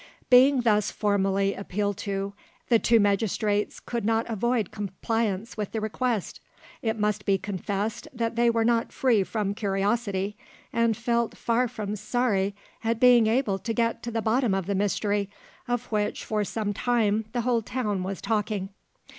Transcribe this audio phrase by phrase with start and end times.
[0.31, 2.33] Being thus formally appealed to,
[2.69, 6.39] the two magistrates could not avoid compliance with the request.
[6.81, 10.37] It must be confessed that they were not free from curiosity,
[10.73, 14.73] and felt far from sorry at being able to get to the bottom of the
[14.73, 15.29] mystery
[15.67, 18.69] of which for some time the whole town was talking.